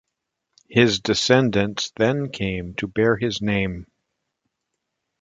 [0.67, 3.85] His descendants then came to bear his name.